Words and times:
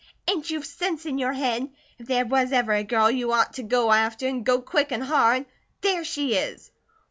Ain't 0.27 0.49
you 0.49 0.63
sense 0.63 1.05
in 1.05 1.19
your 1.19 1.33
head? 1.33 1.69
If 1.99 2.07
there 2.07 2.25
was 2.25 2.51
ever 2.51 2.73
a 2.73 2.83
girl 2.83 3.11
you 3.11 3.31
ort 3.33 3.53
to 3.53 3.61
go 3.61 3.91
after, 3.91 4.25
and 4.27 4.43
go 4.43 4.59
quick 4.59 4.91
an' 4.91 5.01
hard, 5.01 5.45
there 5.81 6.03
she 6.03 6.33
is!" 6.33 6.71